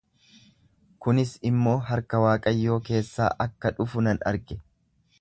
Kunis 1.07 1.33
immoo 1.51 1.75
harka 1.91 2.23
Waaqayyoo 2.25 2.81
keessaa 2.91 3.31
akka 3.49 3.77
dhufu 3.81 4.07
nan 4.09 4.25
arge; 4.33 4.63